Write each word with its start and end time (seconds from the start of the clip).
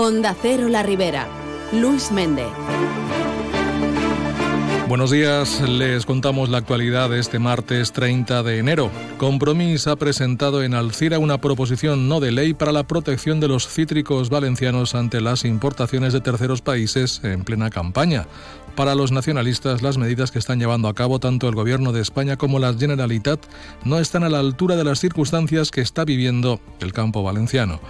Onda 0.00 0.32
Cero 0.40 0.68
La 0.68 0.84
Ribera. 0.84 1.26
Luis 1.72 2.12
Méndez. 2.12 2.46
Buenos 4.86 5.10
días, 5.10 5.60
les 5.68 6.06
contamos 6.06 6.50
la 6.50 6.58
actualidad 6.58 7.10
de 7.10 7.18
este 7.18 7.40
martes 7.40 7.90
30 7.90 8.44
de 8.44 8.58
enero. 8.58 8.92
Compromís 9.18 9.88
ha 9.88 9.96
presentado 9.96 10.62
en 10.62 10.74
Alcira 10.74 11.18
una 11.18 11.40
proposición 11.40 12.08
no 12.08 12.20
de 12.20 12.30
ley 12.30 12.54
para 12.54 12.70
la 12.70 12.84
protección 12.84 13.40
de 13.40 13.48
los 13.48 13.66
cítricos 13.66 14.30
valencianos 14.30 14.94
ante 14.94 15.20
las 15.20 15.44
importaciones 15.44 16.12
de 16.12 16.20
terceros 16.20 16.62
países 16.62 17.20
en 17.24 17.42
plena 17.42 17.68
campaña. 17.68 18.28
Para 18.76 18.94
los 18.94 19.10
nacionalistas, 19.10 19.82
las 19.82 19.98
medidas 19.98 20.30
que 20.30 20.38
están 20.38 20.60
llevando 20.60 20.86
a 20.86 20.94
cabo 20.94 21.18
tanto 21.18 21.48
el 21.48 21.56
Gobierno 21.56 21.90
de 21.90 22.02
España 22.02 22.36
como 22.36 22.60
la 22.60 22.72
Generalitat 22.72 23.40
no 23.84 23.98
están 23.98 24.22
a 24.22 24.28
la 24.28 24.38
altura 24.38 24.76
de 24.76 24.84
las 24.84 25.00
circunstancias 25.00 25.72
que 25.72 25.80
está 25.80 26.04
viviendo 26.04 26.60
el 26.78 26.92
campo 26.92 27.24
valenciano. 27.24 27.80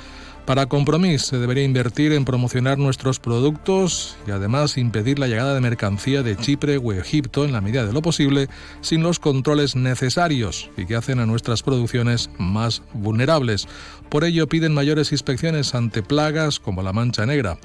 Para 0.48 0.64
Compromís 0.64 1.26
se 1.26 1.36
debería 1.36 1.62
invertir 1.62 2.12
en 2.12 2.24
promocionar 2.24 2.78
nuestros 2.78 3.20
productos 3.20 4.16
y 4.26 4.30
además 4.30 4.78
impedir 4.78 5.18
la 5.18 5.26
llegada 5.26 5.52
de 5.52 5.60
mercancía 5.60 6.22
de 6.22 6.38
Chipre 6.38 6.78
o 6.78 6.94
Egipto 6.94 7.44
en 7.44 7.52
la 7.52 7.60
medida 7.60 7.84
de 7.84 7.92
lo 7.92 8.00
posible 8.00 8.48
sin 8.80 9.02
los 9.02 9.18
controles 9.18 9.76
necesarios 9.76 10.70
y 10.78 10.86
que 10.86 10.96
hacen 10.96 11.20
a 11.20 11.26
nuestras 11.26 11.62
producciones 11.62 12.30
más 12.38 12.80
vulnerables. 12.94 13.68
Por 14.08 14.24
ello 14.24 14.48
piden 14.48 14.72
mayores 14.72 15.12
inspecciones 15.12 15.74
ante 15.74 16.02
plagas 16.02 16.60
como 16.60 16.82
la 16.82 16.94
mancha 16.94 17.26
negra. 17.26 17.58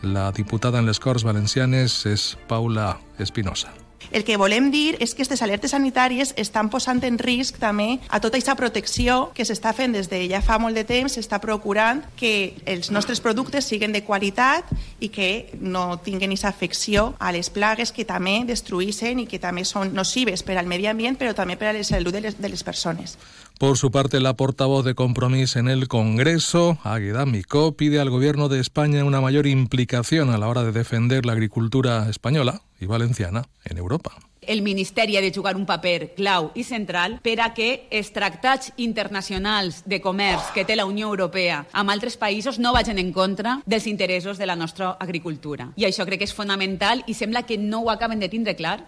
La 0.00 0.32
diputada 0.32 0.78
en 0.78 0.86
les 0.86 1.00
Corts 1.00 1.24
Valencianes 1.24 2.06
és 2.06 2.38
Paula 2.48 2.96
Espinosa. 3.18 3.81
El 4.10 4.24
que 4.24 4.36
volem 4.36 4.70
dir 4.72 4.96
és 4.98 5.14
que 5.14 5.22
aquestes 5.22 5.42
alertes 5.44 5.72
sanitàries 5.72 6.34
estan 6.40 6.70
posant 6.72 7.02
en 7.06 7.18
risc 7.20 7.60
també 7.62 8.00
a 8.08 8.20
tota 8.20 8.36
aquesta 8.36 8.56
protecció 8.58 9.30
que 9.36 9.46
s'està 9.46 9.72
fent 9.76 9.94
des 9.94 10.10
de 10.10 10.24
ja 10.30 10.42
fa 10.42 10.58
molt 10.58 10.74
de 10.74 10.84
temps, 10.88 11.14
s'està 11.14 11.38
procurant 11.40 12.02
que 12.18 12.54
els 12.66 12.90
nostres 12.90 13.20
productes 13.20 13.68
siguin 13.68 13.92
de 13.92 14.02
qualitat 14.04 14.68
i 15.00 15.08
que 15.08 15.30
no 15.60 16.00
tinguin 16.02 16.32
aquesta 16.32 16.50
afecció 16.50 17.12
a 17.18 17.32
les 17.32 17.50
plagues 17.50 17.92
que 17.92 18.04
també 18.08 18.42
destruïssen 18.48 19.22
i 19.22 19.28
que 19.30 19.40
també 19.42 19.64
són 19.64 19.94
nocives 19.94 20.42
per 20.42 20.58
al 20.58 20.66
medi 20.66 20.90
ambient 20.90 21.18
però 21.20 21.34
també 21.34 21.56
per 21.56 21.70
a 21.70 21.76
la 21.76 21.84
salut 21.84 22.12
de 22.12 22.26
les, 22.26 22.40
de 22.40 22.48
les 22.48 22.64
persones. 22.64 23.18
Por 23.58 23.78
su 23.78 23.90
parte, 23.90 24.20
la 24.20 24.34
portavoz 24.34 24.84
de 24.84 24.94
Compromís 24.94 25.56
en 25.56 25.68
el 25.68 25.86
Congreso, 25.88 26.78
Águeda 26.82 27.26
Micó, 27.26 27.76
pide 27.76 28.00
al 28.00 28.10
Gobierno 28.10 28.48
de 28.48 28.60
España 28.60 29.04
una 29.04 29.20
mayor 29.20 29.46
implicación 29.46 30.30
a 30.30 30.38
la 30.38 30.48
hora 30.48 30.64
de 30.64 30.72
defender 30.72 31.24
la 31.24 31.32
agricultura 31.32 32.08
española 32.10 32.62
y 32.80 32.86
valenciana 32.86 33.44
en 33.64 33.78
Europa. 33.78 34.12
El 34.42 34.62
Ministeri 34.62 35.16
ha 35.16 35.20
de 35.20 35.32
jugar 35.32 35.54
un 35.54 35.66
paper 35.66 36.14
clau 36.16 36.50
i 36.58 36.64
central 36.66 37.20
per 37.22 37.36
a 37.40 37.52
que 37.54 37.86
els 37.94 38.10
tractats 38.10 38.72
internacionals 38.76 39.84
de 39.86 40.00
comerç 40.02 40.50
que 40.50 40.64
té 40.66 40.74
la 40.74 40.86
Unió 40.90 41.06
Europea 41.12 41.60
amb 41.70 41.94
altres 41.94 42.18
països 42.18 42.58
no 42.58 42.72
vagin 42.74 42.98
en 42.98 43.12
contra 43.14 43.60
dels 43.66 43.86
interessos 43.86 44.42
de 44.42 44.50
la 44.50 44.58
nostra 44.58 44.96
agricultura. 44.98 45.70
I 45.78 45.86
això 45.86 46.02
crec 46.08 46.24
que 46.24 46.26
és 46.26 46.34
fonamental 46.34 47.04
i 47.06 47.14
sembla 47.14 47.46
que 47.46 47.56
no 47.56 47.84
ho 47.84 47.90
acaben 47.94 48.18
de 48.18 48.28
tindre 48.28 48.56
clar 48.58 48.80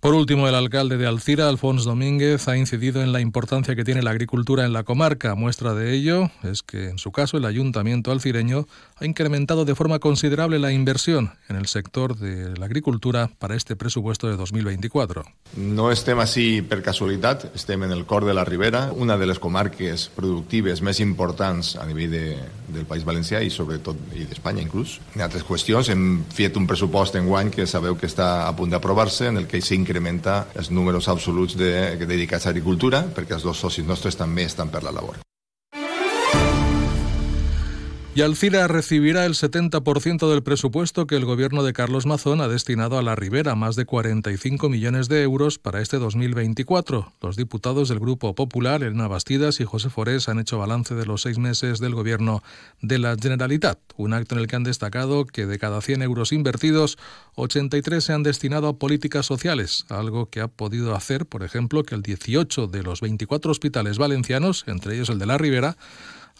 Por 0.00 0.14
último, 0.14 0.46
el 0.46 0.54
alcalde 0.54 0.96
de 0.96 1.08
Alcira, 1.08 1.48
Alfonso 1.48 1.88
Domínguez, 1.88 2.46
ha 2.46 2.56
incidido 2.56 3.02
en 3.02 3.12
la 3.12 3.20
importancia 3.20 3.74
que 3.74 3.82
tiene 3.82 4.00
la 4.00 4.10
agricultura 4.10 4.64
en 4.64 4.72
la 4.72 4.84
comarca. 4.84 5.34
Muestra 5.34 5.74
de 5.74 5.92
ello 5.92 6.30
es 6.44 6.62
que, 6.62 6.88
en 6.88 6.98
su 6.98 7.10
caso, 7.10 7.36
el 7.36 7.44
ayuntamiento 7.44 8.12
alcireño 8.12 8.68
ha 8.94 9.06
incrementado 9.06 9.64
de 9.64 9.74
forma 9.74 9.98
considerable 9.98 10.60
la 10.60 10.70
inversión 10.70 11.32
en 11.48 11.56
el 11.56 11.66
sector 11.66 12.16
de 12.16 12.56
la 12.56 12.66
agricultura 12.66 13.28
para 13.40 13.56
este 13.56 13.74
presupuesto 13.74 14.28
de 14.28 14.36
2024. 14.36 15.24
No 15.56 15.88
estem 15.90 16.20
així 16.20 16.60
per 16.60 16.82
casualitat, 16.84 17.46
estem 17.56 17.82
en 17.86 17.92
el 17.94 18.04
cor 18.06 18.26
de 18.28 18.34
la 18.36 18.44
Ribera, 18.44 18.92
una 18.92 19.16
de 19.16 19.26
les 19.26 19.40
comarques 19.40 20.08
productives 20.14 20.82
més 20.84 21.00
importants 21.00 21.72
a 21.80 21.86
nivell 21.88 22.12
de, 22.12 22.24
del 22.68 22.84
País 22.86 23.06
Valencià 23.08 23.40
i 23.42 23.50
sobretot 23.50 23.96
i 24.14 24.26
d'Espanya 24.28 24.62
inclús. 24.62 24.98
Ha 25.16 25.24
altres 25.24 25.46
qüestions, 25.48 25.88
hem 25.88 26.22
fet 26.30 26.58
un 26.60 26.68
pressupost 26.68 27.16
en 27.16 27.26
guany 27.26 27.50
que 27.54 27.66
sabeu 27.66 27.96
que 27.96 28.06
està 28.06 28.46
a 28.46 28.52
punt 28.54 28.70
d'aprovar-se, 28.70 29.32
en 29.32 29.40
el 29.40 29.48
que 29.48 29.62
s'ha 29.64 29.74
incrementa 29.88 30.48
els 30.60 30.68
números 30.70 31.08
absoluts 31.08 31.56
de, 31.56 31.72
dedicats 32.04 32.46
a 32.46 32.52
agricultura, 32.52 33.06
perquè 33.16 33.38
els 33.38 33.48
dos 33.48 33.64
socis 33.64 33.88
nostres 33.88 34.20
també 34.20 34.44
estan 34.44 34.68
per 34.68 34.84
la 34.84 34.92
labor. 34.92 35.27
Y 38.18 38.22
Alcira 38.22 38.66
recibirá 38.66 39.26
el 39.26 39.34
70% 39.34 40.28
del 40.28 40.42
presupuesto 40.42 41.06
que 41.06 41.14
el 41.14 41.24
gobierno 41.24 41.62
de 41.62 41.72
Carlos 41.72 42.04
Mazón 42.04 42.40
ha 42.40 42.48
destinado 42.48 42.98
a 42.98 43.02
la 43.04 43.14
Ribera, 43.14 43.54
más 43.54 43.76
de 43.76 43.84
45 43.84 44.68
millones 44.68 45.08
de 45.08 45.22
euros 45.22 45.60
para 45.60 45.80
este 45.80 46.00
2024. 46.00 47.12
Los 47.22 47.36
diputados 47.36 47.88
del 47.88 48.00
Grupo 48.00 48.34
Popular, 48.34 48.82
Elena 48.82 49.06
Bastidas 49.06 49.60
y 49.60 49.64
José 49.64 49.88
Forés, 49.88 50.28
han 50.28 50.40
hecho 50.40 50.58
balance 50.58 50.96
de 50.96 51.06
los 51.06 51.22
seis 51.22 51.38
meses 51.38 51.78
del 51.78 51.94
gobierno 51.94 52.42
de 52.82 52.98
la 52.98 53.14
Generalitat, 53.14 53.78
un 53.96 54.12
acto 54.12 54.34
en 54.34 54.40
el 54.40 54.48
que 54.48 54.56
han 54.56 54.64
destacado 54.64 55.24
que 55.24 55.46
de 55.46 55.60
cada 55.60 55.80
100 55.80 56.02
euros 56.02 56.32
invertidos, 56.32 56.98
83 57.36 58.02
se 58.02 58.14
han 58.14 58.24
destinado 58.24 58.66
a 58.66 58.78
políticas 58.80 59.26
sociales, 59.26 59.86
algo 59.90 60.28
que 60.28 60.40
ha 60.40 60.48
podido 60.48 60.96
hacer, 60.96 61.24
por 61.24 61.44
ejemplo, 61.44 61.84
que 61.84 61.94
el 61.94 62.02
18 62.02 62.66
de 62.66 62.82
los 62.82 63.00
24 63.00 63.52
hospitales 63.52 63.96
valencianos, 63.96 64.64
entre 64.66 64.96
ellos 64.96 65.08
el 65.08 65.20
de 65.20 65.26
la 65.26 65.38
Ribera, 65.38 65.76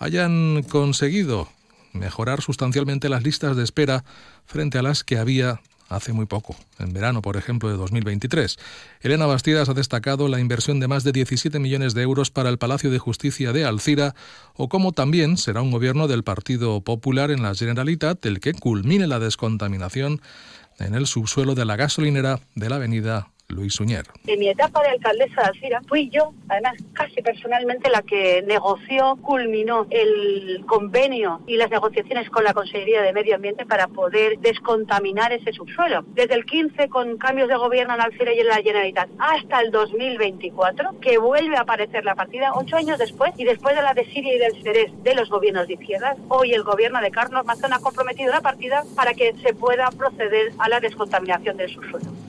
hayan 0.01 0.65
conseguido 0.65 1.49
mejorar 1.93 2.43
sustancialmente 2.43 3.09
las 3.09 3.23
listas 3.23 3.57
de 3.57 3.65
espera 3.65 4.05
frente 4.47 4.79
a 4.79 4.83
las 4.83 5.05
que 5.05 5.19
había 5.19 5.61
hace 5.89 6.13
muy 6.13 6.27
poco, 6.27 6.55
en 6.79 6.93
verano, 6.93 7.23
por 7.23 7.37
ejemplo, 7.37 7.71
de 7.71 7.77
2023. 7.77 8.57
Elena 9.01 9.27
Bastidas 9.27 9.69
ha 9.69 9.75
destacado 9.75 10.29
la 10.29 10.39
inversión 10.39 10.81
de 10.81 10.89
más 10.89 11.03
de 11.05 11.13
17 11.13 11.59
millones 11.59 11.95
de 11.95 12.03
euros 12.03 12.31
para 12.31 12.51
el 12.51 12.59
Palacio 12.59 12.91
de 12.91 12.99
Justicia 12.99 13.53
de 13.53 13.65
Alcira, 13.65 14.15
o 14.55 14.69
como 14.69 14.93
también 14.93 15.37
será 15.37 15.63
un 15.63 15.71
gobierno 15.71 16.07
del 16.07 16.25
Partido 16.25 16.81
Popular 16.83 17.31
en 17.31 17.43
la 17.43 17.55
Generalitat 17.55 18.25
el 18.27 18.41
que 18.41 18.53
culmine 18.53 19.07
la 19.07 19.19
descontaminación 19.19 20.21
en 20.79 20.95
el 20.95 21.07
subsuelo 21.07 21.55
de 21.55 21.65
la 21.65 21.77
gasolinera 21.77 22.41
de 22.55 22.69
la 22.69 22.77
avenida 22.77 23.31
Luis 23.49 23.75
Suñer. 23.75 24.05
En 24.27 24.39
mi 24.39 24.49
etapa 24.49 24.83
de 24.83 24.91
alcaldesa 24.91 25.43
de 25.43 25.49
Alcira 25.49 25.81
fui 25.89 26.11
yo, 26.11 26.33
además 26.49 26.75
casi 26.93 27.23
personalmente, 27.23 27.91
la 27.91 28.03
que 28.03 28.43
negoció, 28.47 29.17
culminó 29.23 29.87
el 29.91 30.65
convenio 30.67 31.41
y 31.47 31.57
las 31.57 31.71
negociaciones 31.71 32.29
con 32.31 32.45
la 32.45 32.53
Consejería 32.53 33.03
de 33.03 33.13
Medio 33.13 33.35
Ambiente 33.35 33.65
para 33.65 33.89
poder 33.89 34.39
descontaminar 34.39 35.33
ese 35.33 35.53
subsuelo. 35.53 36.05
Desde 36.15 36.35
el 36.35 36.45
15 36.45 36.89
con 36.89 37.17
cambios 37.17 37.49
de 37.49 37.57
gobierno 37.57 37.95
en 37.95 38.01
Alcira 38.03 38.33
y 38.35 38.41
en 38.41 38.49
la 38.49 38.57
Generalitat 38.57 39.09
hasta 39.19 39.61
el 39.61 39.71
2024, 39.71 41.01
que 41.01 41.19
vuelve 41.19 41.57
a 41.57 41.63
aparecer 41.63 42.05
la 42.05 42.15
partida 42.15 42.53
ocho 42.55 42.77
años 42.77 42.99
después 42.99 43.33
y 43.39 43.45
después 43.45 43.75
de 43.75 43.83
la 43.83 43.95
de 43.95 44.05
Siria 44.05 44.35
y 44.35 44.39
del 44.39 44.63
Ceres 44.63 44.93
de 45.03 45.15
los 45.15 45.31
gobiernos 45.31 45.67
de 45.67 45.75
izquierdas, 45.75 46.17
hoy 46.29 46.53
el 46.53 46.63
gobierno 46.63 47.01
de 47.01 47.11
Carlos 47.11 47.45
Mazón 47.47 47.73
ha 47.73 47.81
comprometido 47.81 48.31
la 48.31 48.41
partida 48.41 48.85
para 48.95 49.15
que 49.15 49.35
se 49.43 49.55
pueda 49.55 49.91
proceder 49.91 50.53
a 50.59 50.69
la 50.69 50.81
descontaminación 50.81 51.57
del 51.57 51.71
subsuelo. 51.71 52.28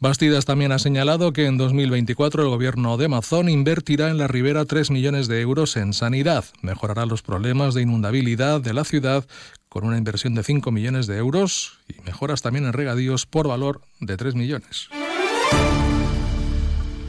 Bastidas 0.00 0.46
también 0.46 0.72
ha 0.72 0.78
señalado 0.78 1.34
que 1.34 1.44
en 1.44 1.58
2024 1.58 2.42
el 2.42 2.48
gobierno 2.48 2.96
de 2.96 3.08
Mazón 3.08 3.50
invertirá 3.50 4.08
en 4.08 4.16
la 4.16 4.28
ribera 4.28 4.64
3 4.64 4.90
millones 4.90 5.28
de 5.28 5.42
euros 5.42 5.76
en 5.76 5.92
sanidad, 5.92 6.46
mejorará 6.62 7.04
los 7.04 7.20
problemas 7.20 7.74
de 7.74 7.82
inundabilidad 7.82 8.62
de 8.62 8.72
la 8.72 8.84
ciudad 8.84 9.26
con 9.68 9.84
una 9.84 9.98
inversión 9.98 10.34
de 10.34 10.42
5 10.42 10.72
millones 10.72 11.06
de 11.06 11.18
euros 11.18 11.80
y 11.86 12.00
mejoras 12.00 12.40
también 12.40 12.64
en 12.64 12.72
regadíos 12.72 13.26
por 13.26 13.46
valor 13.46 13.82
de 14.00 14.16
3 14.16 14.36
millones. 14.36 14.88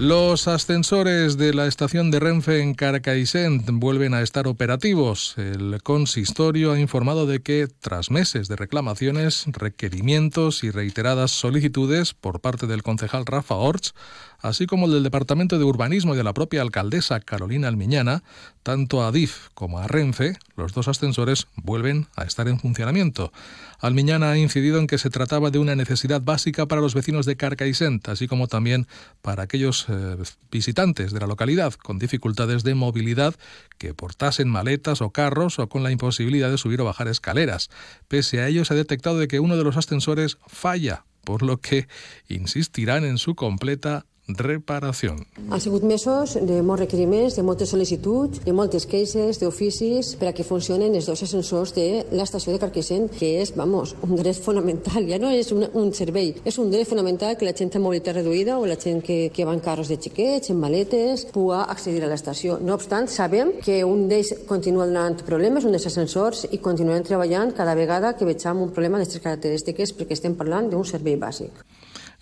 Los 0.01 0.47
ascensores 0.47 1.38
de 1.38 1.53
la 1.53 1.67
estación 1.67 2.09
de 2.09 2.19
Renfe 2.19 2.59
en 2.59 2.73
Carcaixent 2.73 3.69
vuelven 3.72 4.16
a 4.16 4.23
estar 4.23 4.47
operativos. 4.47 5.35
El 5.38 5.79
consistorio 5.84 6.72
ha 6.72 6.79
informado 6.79 7.28
de 7.28 7.44
que, 7.44 7.67
tras 7.67 8.09
meses 8.09 8.47
de 8.47 8.56
reclamaciones, 8.56 9.45
requerimientos 9.45 10.63
y 10.63 10.72
reiteradas 10.72 11.29
solicitudes 11.29 12.16
por 12.16 12.40
parte 12.40 12.66
del 12.66 12.81
concejal 12.81 13.28
Rafa 13.28 13.53
Orts, 13.53 13.94
así 14.40 14.66
como 14.66 14.88
el 14.88 14.94
del 14.94 15.03
Departamento 15.03 15.59
de 15.59 15.66
Urbanismo 15.66 16.16
y 16.16 16.17
de 16.17 16.23
la 16.23 16.34
propia 16.34 16.63
alcaldesa 16.63 17.19
Carolina 17.19 17.67
Almiñana, 17.67 18.23
tanto 18.63 19.03
a 19.03 19.11
DIF 19.11 19.49
como 19.53 19.79
a 19.79 19.88
Renfe, 19.88 20.38
los 20.55 20.73
dos 20.73 20.88
ascensores 20.88 21.47
vuelven 21.55 22.07
a 22.16 22.23
estar 22.23 22.47
en 22.47 22.59
funcionamiento. 22.59 23.31
Almiñana 23.79 24.31
ha 24.31 24.37
incidido 24.37 24.79
en 24.79 24.87
que 24.87 24.99
se 24.99 25.09
trataba 25.09 25.49
de 25.49 25.58
una 25.58 25.75
necesidad 25.75 26.22
básica 26.22 26.67
para 26.67 26.81
los 26.81 26.93
vecinos 26.93 27.25
de 27.25 27.35
Carcaixent, 27.35 28.08
así 28.09 28.28
como 28.28 28.47
también 28.47 28.87
para 29.22 29.43
aquellos 29.43 29.87
eh, 29.90 30.17
visitantes 30.52 31.11
de 31.11 31.19
la 31.19 31.28
localidad 31.28 31.73
con 31.73 31.97
dificultades 31.97 32.63
de 32.63 32.75
movilidad 32.75 33.35
que 33.79 33.93
portasen 33.93 34.49
maletas 34.49 35.02
o 35.02 35.09
carros 35.09 35.57
o 35.57 35.67
con 35.67 35.81
la 35.81 35.91
imposibilidad 35.91 36.52
de 36.52 36.59
subir 36.59 36.81
o 36.81 36.85
bajar 36.85 37.07
escaleras. 37.07 37.69
Pese 38.07 38.41
a 38.41 38.47
ello, 38.47 38.66
se 38.66 38.73
ha 38.73 38.78
detectado 38.78 39.17
de 39.17 39.28
que 39.28 39.40
uno 39.40 39.57
de 39.57 39.64
los 39.64 39.78
ascensores 39.78 40.37
falla, 40.47 41.05
por 41.23 41.41
lo 41.41 41.57
que 41.57 41.87
insistirán 42.28 43.03
en 43.05 43.17
su 43.17 43.35
completa 43.35 44.05
reparación. 44.37 45.25
Han 45.49 45.61
sigut 45.61 45.83
mesos 45.83 46.35
de 46.35 46.61
molts 46.61 46.85
requeriments, 46.85 47.35
de 47.35 47.43
moltes 47.43 47.72
sol·licituds, 47.73 48.43
de 48.45 48.53
moltes 48.53 48.85
queixes, 48.89 49.39
d'oficis, 49.41 50.16
per 50.19 50.29
a 50.29 50.33
que 50.37 50.45
funcionen 50.47 50.95
els 50.95 51.09
dos 51.09 51.23
ascensors 51.23 51.73
de 51.75 52.05
l'estació 52.11 52.53
de 52.53 52.61
Carquissent, 52.61 53.09
que 53.11 53.41
és, 53.41 53.53
vamos, 53.57 53.95
un 54.07 54.16
dret 54.19 54.39
fonamental. 54.39 55.07
Ja 55.09 55.19
no 55.22 55.31
és 55.33 55.51
un, 55.55 55.67
un 55.73 55.91
servei, 55.97 56.33
és 56.45 56.57
un 56.61 56.72
dret 56.72 56.87
fonamental 56.89 57.37
que 57.37 57.47
la 57.47 57.55
gent 57.57 57.73
amb 57.75 57.87
mobilitat 57.87 58.17
reduïda 58.19 58.57
o 58.59 58.66
la 58.69 58.79
gent 58.79 59.01
que, 59.05 59.29
que 59.33 59.45
va 59.47 59.55
en 59.55 59.63
carros 59.63 59.91
de 59.91 59.99
xiquets, 60.01 60.51
en 60.53 60.59
maletes, 60.61 61.28
pugui 61.33 61.59
accedir 61.61 62.03
a 62.05 62.11
l'estació. 62.11 62.59
No 62.61 62.75
obstant, 62.78 63.09
sabem 63.11 63.55
que 63.63 63.81
un 63.87 64.07
d'ells 64.11 64.33
continua 64.49 64.87
donant 64.89 65.22
problemes, 65.28 65.66
un 65.66 65.75
dels 65.75 65.87
ascensors, 65.89 66.45
i 66.51 66.61
continuem 66.63 67.03
treballant 67.07 67.53
cada 67.57 67.75
vegada 67.75 68.16
que 68.17 68.28
vegem 68.28 68.61
un 68.63 68.73
problema 68.75 68.99
d'aquestes 68.99 69.23
característiques 69.25 69.95
perquè 69.97 70.17
estem 70.17 70.37
parlant 70.39 70.69
d'un 70.72 70.87
servei 70.87 71.17
bàsic. 71.19 71.63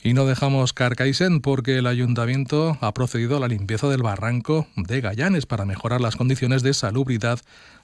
Y 0.01 0.13
no 0.13 0.25
dejamos 0.25 0.71
Carcaisen 0.73 1.41
porque 1.41 1.77
el 1.77 1.87
ayuntamiento 1.87 2.77
ha 2.79 2.93
procedido 2.93 3.35
a 3.35 3.39
la 3.39 3.49
limpieza 3.49 3.87
del 3.89 4.01
barranco 4.01 4.67
de 4.75 5.01
Gallanes 5.01 5.45
para 5.45 5.65
mejorar 5.65 5.99
las 5.99 6.15
condiciones 6.15 6.63
de 6.63 6.73
salubridad 6.73 7.39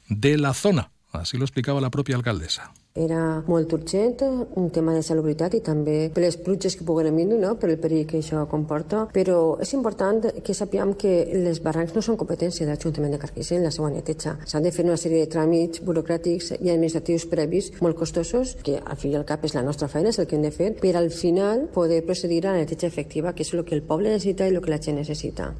de 0.08 0.38
la 0.38 0.54
zona. 0.54 0.92
Así 1.22 1.38
lo 1.38 1.46
explicaba 1.46 1.82
la 1.82 1.90
propia 1.90 2.16
alcaldesa. 2.16 2.72
Era 2.96 3.44
molt 3.44 3.74
urgent, 3.76 4.22
un 4.56 4.70
tema 4.72 4.94
de 4.96 5.02
salubritat 5.04 5.58
i 5.58 5.60
també 5.60 5.96
per 6.16 6.22
les 6.24 6.38
pluges 6.40 6.78
que 6.80 6.86
puguen 6.88 7.10
venir, 7.12 7.36
no? 7.42 7.58
per 7.60 7.68
el 7.74 7.82
perill 7.84 8.06
que 8.08 8.22
això 8.22 8.46
comporta, 8.48 9.02
però 9.12 9.58
és 9.60 9.74
important 9.76 10.24
que 10.40 10.56
sapiguem 10.56 10.94
que 10.96 11.12
les 11.36 11.60
barrancs 11.66 11.92
no 11.98 12.06
són 12.06 12.16
competència 12.16 12.64
de 12.64 12.72
l'Ajuntament 12.72 13.12
de 13.12 13.20
Carquissent, 13.20 13.68
la 13.68 13.74
seva 13.76 13.92
neteja. 13.92 14.38
S'han 14.48 14.64
de 14.64 14.72
fer 14.72 14.88
una 14.88 14.96
sèrie 14.96 15.26
de 15.26 15.34
tràmits 15.36 15.84
burocràtics 15.84 16.54
i 16.56 16.72
administratius 16.72 17.28
previs 17.36 17.74
molt 17.84 18.00
costosos, 18.00 18.56
que 18.64 18.80
al 18.80 18.96
fi 18.96 19.12
i 19.12 19.20
al 19.20 19.28
cap 19.28 19.44
és 19.44 19.60
la 19.60 19.68
nostra 19.68 19.92
feina, 19.92 20.16
és 20.16 20.24
el 20.24 20.32
que 20.32 20.40
hem 20.40 20.48
de 20.48 20.56
fer, 20.56 20.72
per 20.80 20.96
al 20.96 21.12
final 21.12 21.68
poder 21.76 22.06
procedir 22.08 22.46
a 22.46 22.54
la 22.54 22.64
neteja 22.64 22.88
efectiva, 22.88 23.36
que 23.36 23.44
és 23.44 23.54
el 23.54 23.68
que 23.68 23.76
el 23.76 23.84
poble 23.84 24.16
necessita 24.16 24.48
i 24.48 24.56
el 24.56 24.64
que 24.64 24.72
la 24.72 24.80
gent 24.80 25.04
necessita. 25.04 25.52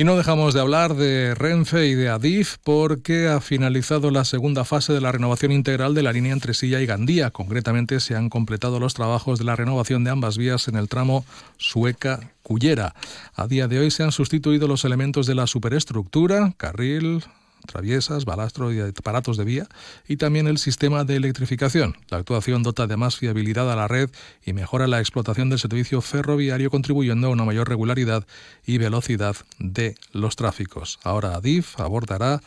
Y 0.00 0.04
no 0.04 0.16
dejamos 0.16 0.54
de 0.54 0.60
hablar 0.60 0.94
de 0.94 1.34
Renfe 1.34 1.86
y 1.86 1.94
de 1.94 2.08
Adif 2.08 2.56
porque 2.64 3.28
ha 3.28 3.42
finalizado 3.42 4.10
la 4.10 4.24
segunda 4.24 4.64
fase 4.64 4.94
de 4.94 5.00
la 5.02 5.12
renovación 5.12 5.52
integral 5.52 5.94
de 5.94 6.02
la 6.02 6.10
línea 6.10 6.32
entre 6.32 6.54
Silla 6.54 6.80
y 6.80 6.86
Gandía. 6.86 7.30
Concretamente 7.30 8.00
se 8.00 8.16
han 8.16 8.30
completado 8.30 8.80
los 8.80 8.94
trabajos 8.94 9.38
de 9.38 9.44
la 9.44 9.56
renovación 9.56 10.02
de 10.02 10.08
ambas 10.08 10.38
vías 10.38 10.68
en 10.68 10.76
el 10.76 10.88
tramo 10.88 11.26
Sueca-Cullera. 11.58 12.94
A 13.34 13.46
día 13.46 13.68
de 13.68 13.78
hoy 13.78 13.90
se 13.90 14.02
han 14.02 14.10
sustituido 14.10 14.66
los 14.66 14.86
elementos 14.86 15.26
de 15.26 15.34
la 15.34 15.46
superestructura, 15.46 16.54
carril, 16.56 17.22
traviesas, 17.66 18.24
balastro 18.24 18.72
y 18.72 18.80
aparatos 18.80 19.36
de 19.36 19.44
vía, 19.44 19.68
y 20.08 20.16
también 20.16 20.46
el 20.46 20.58
sistema 20.58 21.04
de 21.04 21.16
electrificación. 21.16 21.96
La 22.08 22.18
actuación 22.18 22.62
dota 22.62 22.86
de 22.86 22.96
más 22.96 23.16
fiabilidad 23.16 23.70
a 23.70 23.76
la 23.76 23.88
red 23.88 24.10
y 24.44 24.52
mejora 24.52 24.86
la 24.86 25.00
explotación 25.00 25.50
del 25.50 25.58
servicio 25.58 26.00
ferroviario, 26.00 26.70
contribuyendo 26.70 27.28
a 27.28 27.30
una 27.30 27.44
mayor 27.44 27.68
regularidad 27.68 28.26
y 28.66 28.78
velocidad 28.78 29.36
de 29.58 29.94
los 30.12 30.36
tráficos. 30.36 30.98
Ahora 31.02 31.34
Adif 31.34 31.78
abordará 31.78 32.40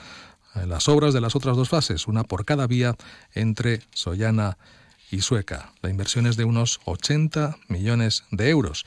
eh, 0.56 0.66
las 0.68 0.88
obras 0.88 1.14
de 1.14 1.22
las 1.22 1.36
otras 1.36 1.58
dos 1.58 1.70
fases, 1.70 2.08
una 2.08 2.24
por 2.24 2.46
cada 2.46 2.68
vía 2.68 2.96
entre 3.34 3.82
Sollana 3.94 4.58
y 4.58 4.83
Sueca. 5.22 5.72
La 5.82 5.90
inversión 5.90 6.28
es 6.28 6.38
de 6.38 6.46
unos 6.46 6.80
80 6.86 7.58
millones 7.68 8.24
de 8.32 8.50
euros. 8.50 8.86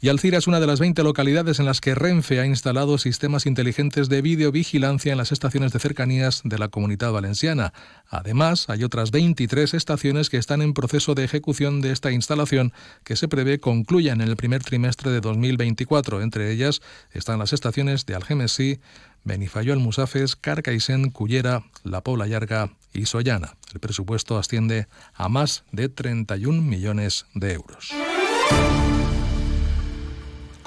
Y 0.00 0.10
Alcira 0.10 0.38
es 0.38 0.46
una 0.46 0.60
de 0.60 0.66
las 0.66 0.78
20 0.78 1.02
localidades 1.02 1.58
en 1.58 1.66
las 1.66 1.80
que 1.80 1.94
Renfe 1.94 2.38
ha 2.38 2.46
instalado 2.46 2.98
sistemas 2.98 3.46
inteligentes 3.46 4.08
de 4.08 4.22
videovigilancia 4.22 5.10
en 5.10 5.18
las 5.18 5.32
estaciones 5.32 5.72
de 5.72 5.80
cercanías 5.80 6.42
de 6.44 6.56
la 6.56 6.68
comunidad 6.68 7.10
valenciana. 7.10 7.72
Además, 8.08 8.70
hay 8.70 8.84
otras 8.84 9.10
23 9.10 9.74
estaciones 9.74 10.30
que 10.30 10.36
están 10.36 10.62
en 10.62 10.72
proceso 10.72 11.14
de 11.14 11.24
ejecución 11.24 11.80
de 11.80 11.90
esta 11.90 12.12
instalación 12.12 12.72
que 13.02 13.16
se 13.16 13.26
prevé 13.26 13.58
concluyan 13.58 14.20
en 14.20 14.28
el 14.28 14.36
primer 14.36 14.62
trimestre 14.62 15.10
de 15.10 15.20
2024. 15.20 16.22
Entre 16.22 16.52
ellas 16.52 16.80
están 17.12 17.40
las 17.40 17.52
estaciones 17.52 18.06
de 18.06 18.14
Algemesí, 18.14 18.80
Benifayó 19.24 19.72
Almusafes, 19.72 20.36
Carcaisen, 20.36 21.10
Cullera, 21.10 21.64
La 21.84 22.02
Pobla 22.02 22.26
Llarga 22.26 22.70
y 22.92 23.06
Sollana. 23.06 23.56
El 23.72 23.80
presupuesto 23.80 24.38
asciende 24.38 24.88
a 25.14 25.28
más 25.28 25.64
de 25.72 25.88
31 25.88 26.62
millones 26.62 27.26
de 27.34 27.52
euros. 27.52 27.92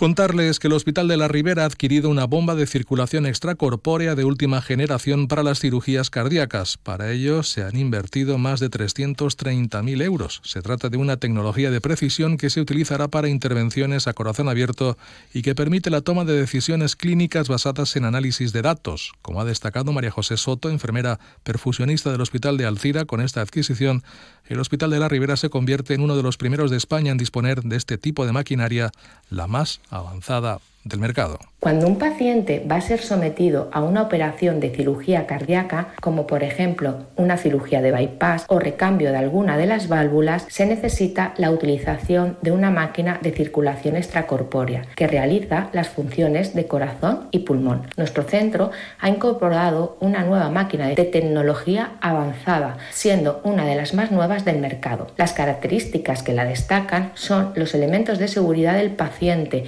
Contarles 0.01 0.57
que 0.57 0.65
el 0.65 0.73
Hospital 0.73 1.07
de 1.07 1.15
la 1.15 1.27
Ribera 1.27 1.61
ha 1.61 1.67
adquirido 1.67 2.09
una 2.09 2.25
bomba 2.25 2.55
de 2.55 2.65
circulación 2.65 3.27
extracorpórea 3.27 4.15
de 4.15 4.25
última 4.25 4.59
generación 4.59 5.27
para 5.27 5.43
las 5.43 5.59
cirugías 5.59 6.09
cardíacas. 6.09 6.77
Para 6.77 7.11
ello 7.11 7.43
se 7.43 7.61
han 7.61 7.77
invertido 7.77 8.39
más 8.39 8.59
de 8.59 8.71
330.000 8.71 10.01
euros. 10.01 10.41
Se 10.43 10.63
trata 10.63 10.89
de 10.89 10.97
una 10.97 11.17
tecnología 11.17 11.69
de 11.69 11.81
precisión 11.81 12.37
que 12.37 12.49
se 12.49 12.61
utilizará 12.61 13.09
para 13.09 13.29
intervenciones 13.29 14.07
a 14.07 14.13
corazón 14.13 14.49
abierto 14.49 14.97
y 15.35 15.43
que 15.43 15.53
permite 15.53 15.91
la 15.91 16.01
toma 16.01 16.25
de 16.25 16.33
decisiones 16.33 16.95
clínicas 16.95 17.47
basadas 17.47 17.95
en 17.95 18.05
análisis 18.05 18.53
de 18.53 18.63
datos. 18.63 19.11
Como 19.21 19.39
ha 19.39 19.45
destacado 19.45 19.93
María 19.93 20.09
José 20.09 20.35
Soto, 20.35 20.71
enfermera 20.71 21.19
perfusionista 21.43 22.11
del 22.11 22.21
Hospital 22.21 22.57
de 22.57 22.65
Alcira, 22.65 23.05
con 23.05 23.21
esta 23.21 23.41
adquisición, 23.41 24.01
el 24.47 24.59
Hospital 24.59 24.89
de 24.89 24.99
la 24.99 25.09
Ribera 25.09 25.37
se 25.37 25.51
convierte 25.51 25.93
en 25.93 26.01
uno 26.01 26.17
de 26.17 26.23
los 26.23 26.37
primeros 26.37 26.71
de 26.71 26.77
España 26.77 27.11
en 27.11 27.19
disponer 27.19 27.61
de 27.61 27.75
este 27.75 27.99
tipo 27.99 28.25
de 28.25 28.31
maquinaria, 28.31 28.91
la 29.29 29.45
más 29.45 29.79
avanzada 29.91 30.59
del 30.83 30.99
mercado. 30.99 31.37
Cuando 31.59 31.85
un 31.85 31.99
paciente 31.99 32.65
va 32.69 32.77
a 32.77 32.81
ser 32.81 33.01
sometido 33.01 33.69
a 33.71 33.83
una 33.83 34.01
operación 34.01 34.59
de 34.59 34.71
cirugía 34.71 35.27
cardíaca, 35.27 35.89
como 36.01 36.25
por 36.25 36.43
ejemplo 36.43 37.05
una 37.15 37.37
cirugía 37.37 37.83
de 37.83 37.91
bypass 37.91 38.45
o 38.47 38.57
recambio 38.57 39.11
de 39.11 39.17
alguna 39.17 39.57
de 39.57 39.67
las 39.67 39.87
válvulas, 39.87 40.47
se 40.49 40.65
necesita 40.65 41.35
la 41.37 41.51
utilización 41.51 42.37
de 42.41 42.51
una 42.51 42.71
máquina 42.71 43.19
de 43.21 43.31
circulación 43.31 43.95
extracorpórea 43.95 44.87
que 44.95 45.05
realiza 45.05 45.69
las 45.71 45.89
funciones 45.89 46.55
de 46.55 46.65
corazón 46.65 47.27
y 47.29 47.39
pulmón. 47.39 47.83
Nuestro 47.95 48.23
centro 48.23 48.71
ha 48.99 49.09
incorporado 49.09 49.97
una 49.99 50.23
nueva 50.23 50.49
máquina 50.49 50.87
de 50.87 50.95
tecnología 50.95 51.91
avanzada, 52.01 52.77
siendo 52.89 53.39
una 53.43 53.65
de 53.65 53.75
las 53.75 53.93
más 53.93 54.11
nuevas 54.11 54.45
del 54.45 54.57
mercado. 54.57 55.07
Las 55.15 55.33
características 55.33 56.23
que 56.23 56.33
la 56.33 56.45
destacan 56.45 57.11
son 57.13 57.51
los 57.55 57.75
elementos 57.75 58.17
de 58.17 58.27
seguridad 58.27 58.73
del 58.75 58.91
paciente, 58.91 59.67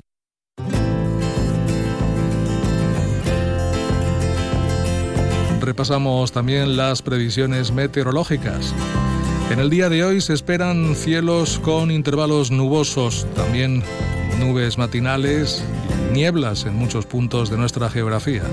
repasamos 5.66 6.32
también 6.32 6.78
las 6.78 7.02
previsiones 7.02 7.72
meteorológicas. 7.72 8.74
En 9.50 9.60
el 9.60 9.70
día 9.70 9.90
de 9.90 10.04
hoy 10.04 10.22
se 10.22 10.34
esperan 10.34 10.96
cielos 10.96 11.60
con 11.60 11.92
intervalos 11.92 12.52
nubosos, 12.52 13.28
también 13.36 13.84
nubes 14.40 14.78
matinales 14.78 15.64
y 16.10 16.14
nieblas 16.14 16.66
en 16.66 16.76
muchos 16.76 17.06
puntos 17.06 17.50
de 17.50 17.58
nuestra 17.58 17.90
geografía. 17.90 18.44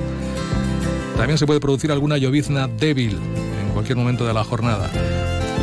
También 1.17 1.39
se 1.39 1.47
puede 1.47 1.61
producir 1.61 1.93
alguna 1.93 2.19
llovizna 2.19 2.69
débil 2.69 3.19
en 3.63 3.73
cualquier 3.73 3.97
momento 3.97 4.27
de 4.27 4.35
la 4.35 4.45
jornada. 4.45 4.91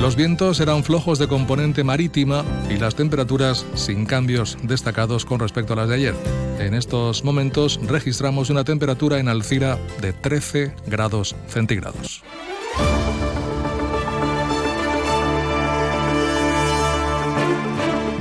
Los 0.02 0.16
vientos 0.16 0.58
serán 0.58 0.84
flojos 0.84 1.18
de 1.18 1.28
componente 1.28 1.84
marítima 1.84 2.46
y 2.70 2.78
las 2.78 2.94
temperaturas 2.94 3.66
sin 3.74 4.06
cambios 4.06 4.58
destacados 4.62 5.26
con 5.26 5.40
respecto 5.40 5.74
a 5.74 5.78
las 5.78 5.90
de 5.90 5.96
ayer. 5.96 6.16
En 6.60 6.76
estos 6.76 7.24
momentos 7.24 7.80
registramos 7.84 8.52
una 8.52 8.64
temperatura 8.64 9.18
en 9.18 9.28
Alcira 9.28 9.80
de 10.00 10.14
13 10.14 10.76
grados 10.86 11.36
centígrados. 11.48 12.24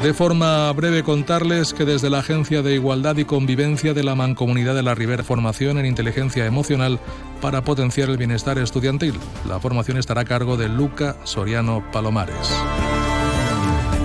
De 0.06 0.14
forma 0.14 0.72
breve 0.72 1.02
contarles 1.02 1.74
que 1.74 1.84
desde 1.84 2.10
la 2.10 2.20
Agencia 2.20 2.62
de 2.62 2.74
Igualdad 2.74 3.16
y 3.16 3.24
Convivencia 3.24 3.92
de 3.92 4.04
la 4.04 4.14
Mancomunidad 4.14 4.76
de 4.76 4.84
la 4.84 4.94
Ribera 4.94 5.24
formación 5.24 5.78
en 5.78 5.84
inteligencia 5.84 6.46
emocional 6.46 7.00
para 7.42 7.64
potenciar 7.64 8.10
el 8.10 8.16
bienestar 8.16 8.56
estudiantil. 8.58 9.14
La 9.48 9.58
formación 9.58 9.96
estará 9.96 10.20
a 10.20 10.24
cargo 10.24 10.56
de 10.56 10.68
Luca 10.68 11.16
Soriano 11.24 11.82
Palomares. 11.90 12.54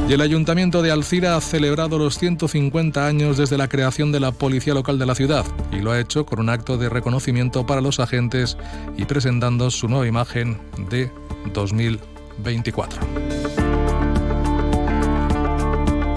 Y 0.10 0.14
el 0.14 0.22
Ayuntamiento 0.22 0.82
de 0.82 0.90
Alcira 0.90 1.36
ha 1.36 1.42
celebrado 1.42 2.00
los 2.00 2.18
150 2.18 3.06
años 3.06 3.38
desde 3.38 3.60
la 3.60 3.68
creación 3.68 4.12
de 4.12 4.22
la 4.22 4.32
Policía 4.32 4.74
Local 4.74 4.98
de 4.98 5.06
la 5.06 5.14
ciudad 5.14 5.46
y 5.72 5.82
lo 5.82 5.92
ha 5.92 6.00
hecho 6.00 6.26
con 6.26 6.40
un 6.40 6.50
acto 6.50 6.80
de 6.80 6.90
reconocimiento 6.90 7.68
para 7.68 7.80
los 7.80 8.00
agentes 8.00 8.58
y 8.98 9.06
presentando 9.06 9.70
su 9.70 9.88
nueva 9.88 10.08
imagen 10.08 10.58
de 10.90 11.12
2024. 11.54 13.41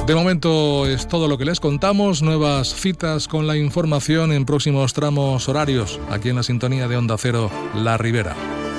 De 0.06 0.14
momento 0.14 0.86
es 0.86 1.08
todo 1.08 1.28
lo 1.28 1.38
que 1.38 1.46
les 1.46 1.60
contamos. 1.60 2.20
Nuevas 2.20 2.74
citas 2.74 3.26
con 3.26 3.46
la 3.46 3.56
información 3.56 4.32
en 4.32 4.44
próximos 4.44 4.92
tramos 4.92 5.48
horarios, 5.48 5.98
aquí 6.10 6.28
en 6.28 6.36
la 6.36 6.42
sintonía 6.42 6.88
de 6.88 6.98
Onda 6.98 7.16
Cero, 7.16 7.50
La 7.74 7.96
Ribera. 7.96 8.36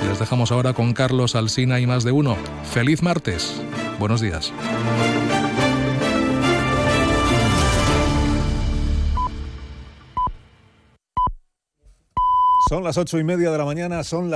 Les 0.08 0.20
dejamos 0.20 0.52
ahora 0.52 0.72
con 0.72 0.92
Carlos 0.92 1.34
Alsina 1.34 1.80
y 1.80 1.86
más 1.88 2.04
de 2.04 2.12
uno. 2.12 2.36
Feliz 2.70 3.02
martes. 3.02 3.60
Buenos 3.98 4.20
días. 4.20 4.52
Son 12.68 12.82
las 12.82 12.98
ocho 12.98 13.18
y 13.20 13.24
media 13.24 13.52
de 13.52 13.58
la 13.58 13.64
mañana, 13.64 14.02
son 14.02 14.28
las 14.28 14.34